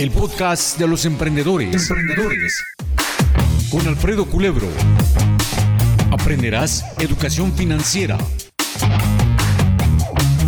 [0.00, 1.90] el podcast de los emprendedores.
[1.90, 2.58] Emprendedores.
[3.70, 4.66] Con Alfredo Culebro.
[6.10, 8.16] Aprenderás educación financiera,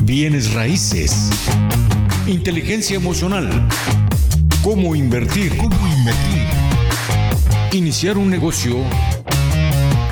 [0.05, 1.29] bienes raíces,
[2.27, 3.69] inteligencia emocional,
[4.63, 6.47] cómo invertir, cómo invertir,
[7.73, 8.79] iniciar un negocio,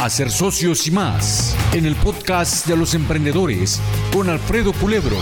[0.00, 3.80] hacer socios y más en el podcast de los emprendedores
[4.12, 5.16] con Alfredo Culebro.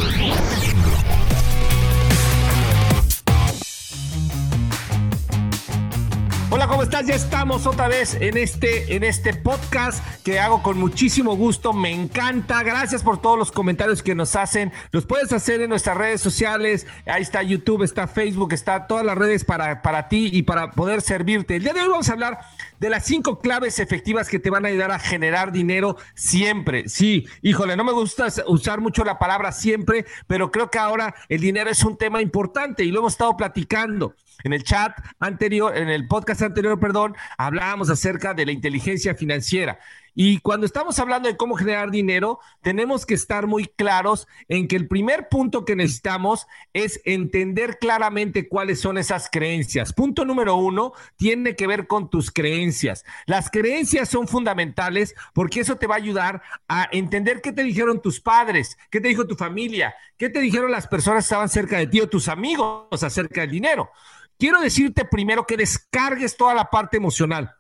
[6.90, 11.72] Ya estamos otra vez en este, en este podcast que hago con muchísimo gusto.
[11.72, 12.62] Me encanta.
[12.62, 14.72] Gracias por todos los comentarios que nos hacen.
[14.90, 16.86] Los puedes hacer en nuestras redes sociales.
[17.06, 21.02] Ahí está YouTube, está Facebook, está todas las redes para, para ti y para poder
[21.02, 21.56] servirte.
[21.56, 22.40] El día de hoy vamos a hablar
[22.79, 26.89] de las cinco claves efectivas que te van a ayudar a generar dinero siempre.
[26.89, 31.41] Sí, híjole, no me gusta usar mucho la palabra siempre, pero creo que ahora el
[31.41, 34.14] dinero es un tema importante y lo hemos estado platicando.
[34.45, 39.81] En el chat anterior, en el podcast anterior, perdón, hablábamos acerca de la inteligencia financiera.
[40.20, 44.74] Y cuando estamos hablando de cómo generar dinero, tenemos que estar muy claros en que
[44.74, 49.92] el primer punto que necesitamos es entender claramente cuáles son esas creencias.
[49.92, 53.05] Punto número uno tiene que ver con tus creencias.
[53.27, 58.02] Las creencias son fundamentales porque eso te va a ayudar a entender qué te dijeron
[58.02, 61.78] tus padres, qué te dijo tu familia, qué te dijeron las personas que estaban cerca
[61.78, 63.92] de ti o tus amigos acerca del dinero.
[64.36, 67.58] Quiero decirte primero que descargues toda la parte emocional.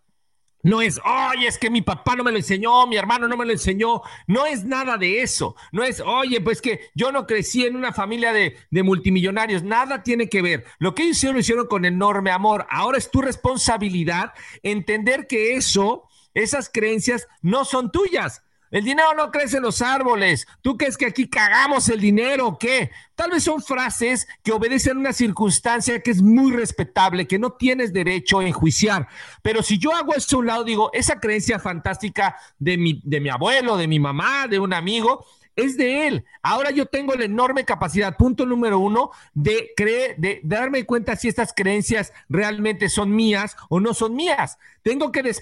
[0.68, 3.46] No es, oye, es que mi papá no me lo enseñó, mi hermano no me
[3.46, 4.02] lo enseñó.
[4.26, 5.56] No es nada de eso.
[5.72, 9.62] No es, oye, pues que yo no crecí en una familia de, de multimillonarios.
[9.62, 10.66] Nada tiene que ver.
[10.78, 12.66] Lo que ellos hicieron lo hicieron con enorme amor.
[12.68, 18.42] Ahora es tu responsabilidad entender que eso, esas creencias no son tuyas.
[18.70, 20.46] El dinero no crece en los árboles.
[20.62, 22.90] ¿Tú crees que aquí cagamos el dinero o qué?
[23.14, 27.92] Tal vez son frases que obedecen una circunstancia que es muy respetable, que no tienes
[27.92, 29.08] derecho a enjuiciar.
[29.42, 33.20] Pero si yo hago eso a un lado, digo, esa creencia fantástica de mi, de
[33.20, 35.24] mi abuelo, de mi mamá, de un amigo,
[35.58, 36.24] es de él.
[36.40, 41.26] Ahora yo tengo la enorme capacidad, punto número uno, de creer, de, darme cuenta si
[41.28, 44.56] estas creencias realmente son mías o no son mías.
[44.82, 45.34] Tengo que,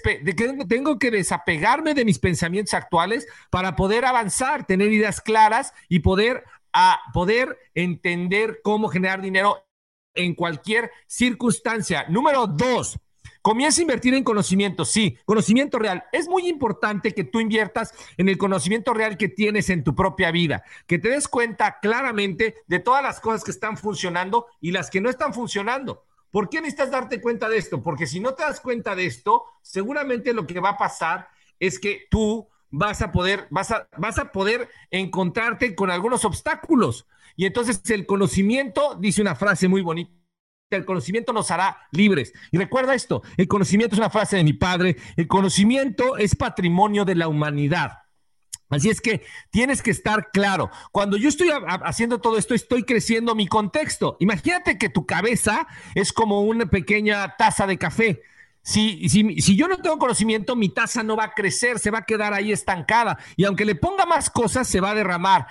[0.67, 6.43] tengo que desapegarme de mis pensamientos actuales para poder avanzar, tener ideas claras y poder,
[6.73, 9.63] a, poder entender cómo generar dinero
[10.15, 12.05] en cualquier circunstancia.
[12.09, 12.97] Número dos,
[13.47, 16.03] Comienza a invertir en conocimiento, sí, conocimiento real.
[16.11, 20.31] Es muy importante que tú inviertas en el conocimiento real que tienes en tu propia
[20.31, 24.89] vida, que te des cuenta claramente de todas las cosas que están funcionando y las
[24.89, 26.03] que no están funcionando.
[26.29, 27.81] ¿Por qué necesitas darte cuenta de esto?
[27.81, 31.79] Porque si no te das cuenta de esto, seguramente lo que va a pasar es
[31.79, 37.07] que tú vas a poder, vas a, vas a poder encontrarte con algunos obstáculos.
[37.37, 40.16] Y entonces el conocimiento, dice una frase muy bonita
[40.75, 42.33] el conocimiento nos hará libres.
[42.51, 47.05] Y recuerda esto, el conocimiento es una frase de mi padre, el conocimiento es patrimonio
[47.05, 47.99] de la humanidad.
[48.69, 50.69] Así es que tienes que estar claro.
[50.91, 51.49] Cuando yo estoy
[51.83, 54.17] haciendo todo esto, estoy creciendo mi contexto.
[54.19, 58.23] Imagínate que tu cabeza es como una pequeña taza de café.
[58.61, 61.99] Si, si, si, yo no tengo conocimiento, mi taza no va a crecer, se va
[61.99, 63.17] a quedar ahí estancada.
[63.37, 65.47] Y aunque le ponga más cosas, se va a derramar.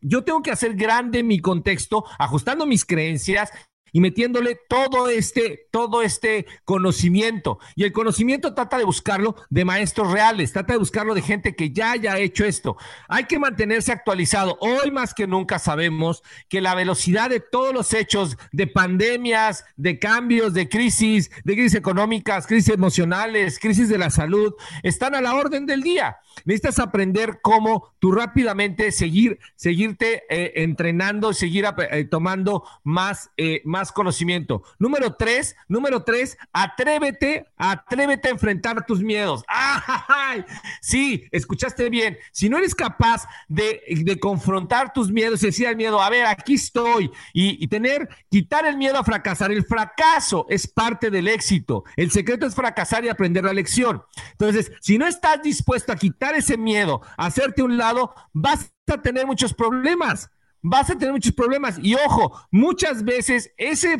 [0.00, 3.52] Yo tengo que hacer grande mi contexto, ajustando mis creencias
[3.92, 7.58] y metiéndole todo este, todo este conocimiento.
[7.74, 11.70] Y el conocimiento trata de buscarlo de maestros reales, trata de buscarlo de gente que
[11.70, 12.76] ya haya hecho esto.
[13.08, 14.58] Hay que mantenerse actualizado.
[14.60, 19.98] Hoy más que nunca sabemos que la velocidad de todos los hechos de pandemias, de
[19.98, 25.34] cambios, de crisis, de crisis económicas, crisis emocionales, crisis de la salud, están a la
[25.34, 26.18] orden del día.
[26.44, 33.75] Necesitas aprender cómo tú rápidamente seguir, seguirte eh, entrenando, seguir eh, tomando más, eh, más
[33.92, 34.62] conocimiento.
[34.78, 39.44] Número tres, número tres, atrévete, atrévete a enfrentar tus miedos.
[39.48, 40.44] ¡Ay!
[40.80, 42.18] Sí, escuchaste bien.
[42.32, 43.82] Si no eres capaz de,
[44.20, 48.76] confrontar tus miedos decir al miedo, a ver, aquí estoy, y, y tener, quitar el
[48.76, 49.52] miedo a fracasar.
[49.52, 51.84] El fracaso es parte del éxito.
[51.96, 54.02] El secreto es fracasar y aprender la lección.
[54.32, 59.02] Entonces, si no estás dispuesto a quitar ese miedo, a hacerte un lado, vas a
[59.02, 60.30] tener muchos problemas
[60.62, 61.78] vas a tener muchos problemas.
[61.82, 63.98] Y ojo, muchas veces ese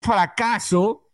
[0.00, 1.10] fracaso,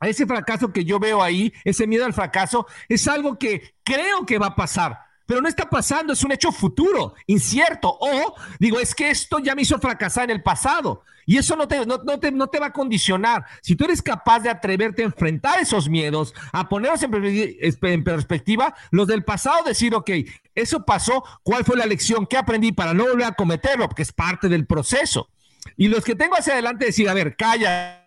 [0.00, 4.38] ese fracaso que yo veo ahí, ese miedo al fracaso, es algo que creo que
[4.38, 4.98] va a pasar
[5.32, 7.88] pero no está pasando, es un hecho futuro, incierto.
[7.88, 11.66] O digo, es que esto ya me hizo fracasar en el pasado y eso no
[11.66, 13.46] te, no, te, no te va a condicionar.
[13.62, 19.08] Si tú eres capaz de atreverte a enfrentar esos miedos, a ponerlos en, perspectiva, los
[19.08, 20.10] del pasado, decir, ok,
[20.54, 22.26] eso pasó, ¿cuál fue la lección?
[22.26, 23.88] ¿Qué aprendí para no volver a cometerlo?
[23.88, 25.30] Porque es parte del proceso.
[25.78, 28.01] Y los que tengo hacia adelante, decir, a ver, calla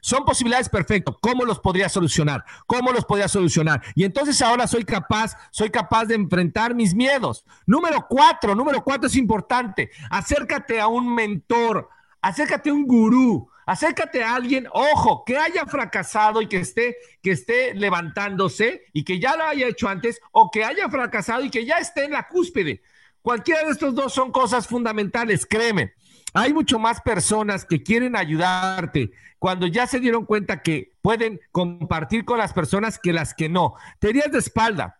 [0.00, 1.14] son posibilidades perfectas.
[1.20, 2.44] ¿Cómo los podría solucionar?
[2.66, 3.82] ¿Cómo los podría solucionar?
[3.94, 7.44] Y entonces ahora soy capaz, soy capaz de enfrentar mis miedos.
[7.66, 9.90] Número cuatro, número cuatro es importante.
[10.10, 11.88] Acércate a un mentor,
[12.20, 17.32] acércate a un gurú, acércate a alguien, ojo, que haya fracasado y que esté, que
[17.32, 21.66] esté levantándose y que ya lo haya hecho antes, o que haya fracasado y que
[21.66, 22.82] ya esté en la cúspide.
[23.20, 25.92] Cualquiera de estos dos son cosas fundamentales, créeme.
[26.32, 32.24] Hay mucho más personas que quieren ayudarte cuando ya se dieron cuenta que pueden compartir
[32.24, 33.74] con las personas que las que no.
[33.98, 34.98] Te de espalda.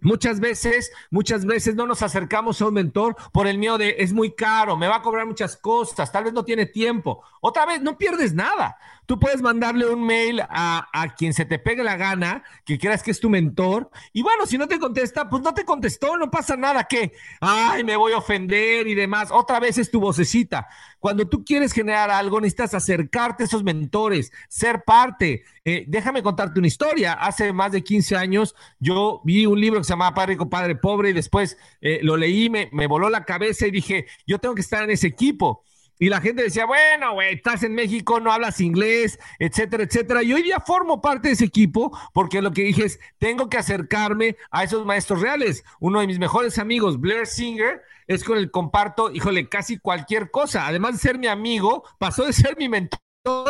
[0.00, 4.12] Muchas veces, muchas veces no nos acercamos a un mentor por el miedo de es
[4.12, 7.24] muy caro, me va a cobrar muchas cosas, tal vez no tiene tiempo.
[7.40, 8.76] Otra vez, no pierdes nada.
[9.08, 13.10] Tú puedes mandarle un mail a, quien se te pegue la gana, que creas que
[13.10, 16.58] es tu mentor, y bueno, si no te contesta, pues no te contestó, no pasa
[16.58, 19.30] nada, que, ay, me voy a ofender y demás.
[19.32, 20.68] Otra vez es tu vocecita.
[20.98, 25.42] Cuando tú quieres generar algo, necesitas acercarte a esos mentores, ser parte.
[25.64, 27.14] Eh, déjame contarte una historia.
[27.14, 30.76] Hace más de 15 años yo vi un libro que se llamaba Padre Rico, Padre
[30.76, 34.60] Pobre, y después eh, lo leí, me voló la cabeza y dije, yo tengo que
[34.60, 35.64] estar en ese equipo.
[35.98, 40.22] Y la gente decía, bueno, güey, estás en México, no hablas inglés, etcétera, etcétera.
[40.22, 43.58] Y hoy día formo parte de ese equipo porque lo que dije es, tengo que
[43.58, 45.64] acercarme a esos maestros reales.
[45.80, 50.66] Uno de mis mejores amigos, Blair Singer, es con el comparto, híjole, casi cualquier cosa.
[50.66, 53.00] Además de ser mi amigo, pasó de ser mi mentor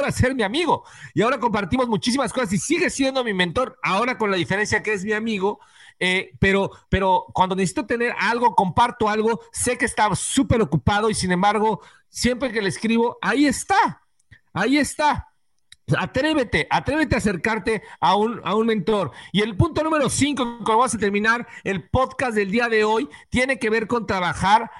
[0.04, 0.84] a ser mi amigo.
[1.14, 4.92] Y ahora compartimos muchísimas cosas y sigue siendo mi mentor, ahora con la diferencia que
[4.92, 5.60] es mi amigo.
[6.00, 11.14] Eh, pero, pero cuando necesito tener algo, comparto algo, sé que está súper ocupado y
[11.14, 14.02] sin embargo siempre que le escribo, ahí está,
[14.52, 15.28] ahí está.
[15.96, 19.12] Atrévete, atrévete a acercarte a un, a un mentor.
[19.32, 22.84] Y el punto número cinco, con que vamos a terminar el podcast del día de
[22.84, 24.70] hoy, tiene que ver con trabajar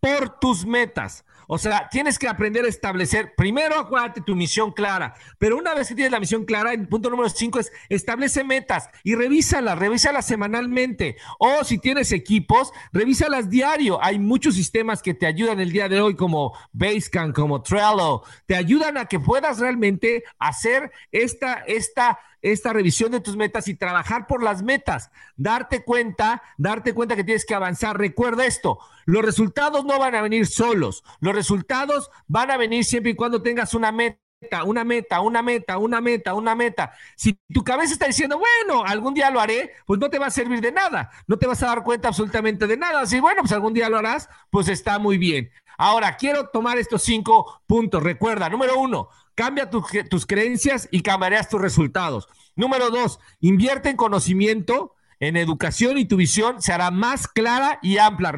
[0.00, 1.24] por tus metas.
[1.46, 5.88] O sea, tienes que aprender a establecer, primero acuérdate tu misión clara, pero una vez
[5.88, 10.26] que tienes la misión clara, el punto número cinco es establece metas y revísalas, revísalas
[10.26, 11.16] semanalmente.
[11.38, 14.02] O si tienes equipos, revísalas diario.
[14.02, 18.56] Hay muchos sistemas que te ayudan el día de hoy, como Basecamp, como Trello, te
[18.56, 24.26] ayudan a que puedas realmente hacer esta, esta, esta revisión de tus metas y trabajar
[24.26, 27.98] por las metas, darte cuenta, darte cuenta que tienes que avanzar.
[27.98, 33.12] Recuerda esto, los resultados no van a venir solos, los resultados van a venir siempre
[33.12, 34.20] y cuando tengas una meta
[34.64, 36.92] una meta, una meta, una meta, una meta.
[37.16, 40.30] Si tu cabeza está diciendo, bueno, algún día lo haré, pues no te va a
[40.30, 43.06] servir de nada, no te vas a dar cuenta absolutamente de nada.
[43.06, 45.50] Si, bueno, pues algún día lo harás, pues está muy bien.
[45.78, 48.02] Ahora, quiero tomar estos cinco puntos.
[48.02, 52.28] Recuerda, número uno, cambia tus creencias y cambiarás tus resultados.
[52.54, 57.98] Número dos, invierte en conocimiento, en educación y tu visión se hará más clara y
[57.98, 58.34] amplia.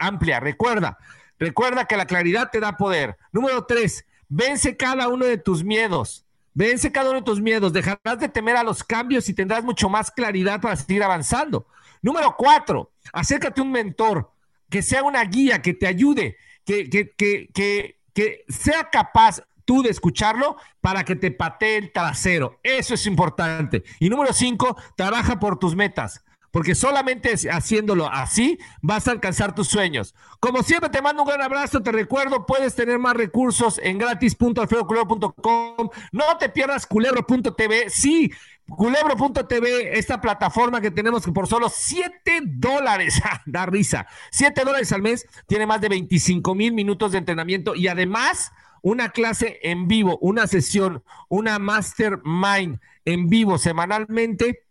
[0.00, 0.40] amplia.
[0.40, 0.98] Recuerda,
[1.38, 3.16] recuerda que la claridad te da poder.
[3.32, 4.04] Número tres,
[4.34, 6.24] Vence cada uno de tus miedos.
[6.54, 7.70] Vence cada uno de tus miedos.
[7.70, 11.66] Dejarás de temer a los cambios y tendrás mucho más claridad para seguir avanzando.
[12.00, 14.32] Número cuatro, acércate a un mentor
[14.70, 19.90] que sea una guía, que te ayude, que, que, que, que, sea capaz tú de
[19.90, 22.60] escucharlo para que te patee el trasero.
[22.62, 23.84] Eso es importante.
[24.00, 29.66] Y número cinco, trabaja por tus metas porque solamente haciéndolo así vas a alcanzar tus
[29.68, 30.14] sueños.
[30.38, 35.88] Como siempre te mando un gran abrazo, te recuerdo, puedes tener más recursos en gratis.alfredoculebro.com,
[36.12, 38.30] no te pierdas culebro.tv, sí,
[38.76, 45.02] culebro.tv, esta plataforma que tenemos que por solo 7 dólares, da risa, 7 dólares al
[45.02, 48.52] mes, tiene más de 25 mil minutos de entrenamiento y además
[48.82, 54.66] una clase en vivo, una sesión, una mastermind en vivo semanalmente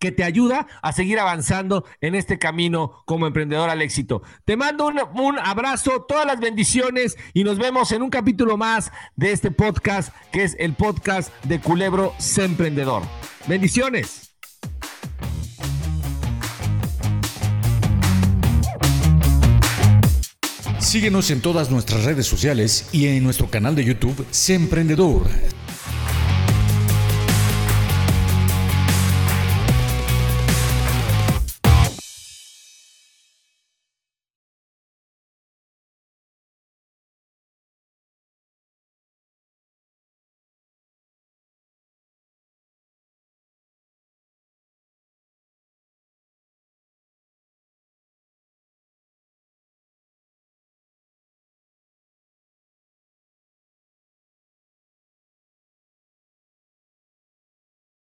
[0.00, 4.22] que te ayuda a seguir avanzando en este camino como emprendedor al éxito.
[4.46, 9.30] Te mando un, abrazo, todas las bendiciones y nos vemos en un capítulo más de
[9.30, 13.02] este podcast que es el podcast de Culebro Emprendedor.
[13.46, 14.30] Bendiciones.
[20.78, 25.28] Síguenos en todas nuestras redes sociales y en nuestro canal de YouTube Sé Emprendedor